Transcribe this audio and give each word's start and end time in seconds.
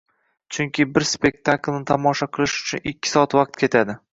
Chunki 0.55 0.85
bir 0.95 1.05
spektaklni 1.09 1.83
tomosha 1.91 2.29
qilish 2.39 2.57
uchun 2.65 2.91
ikki 2.93 3.13
soat 3.17 3.41
vaqt 3.43 3.63
ketadi. 3.65 3.97